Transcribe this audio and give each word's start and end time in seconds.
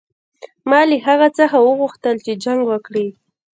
ما 0.69 0.79
له 0.89 0.97
هغه 1.07 1.27
څخه 1.39 1.57
وغوښتل 1.61 2.15
چې 2.25 2.31
جنګ 2.43 2.61
وکړي. 2.67 3.07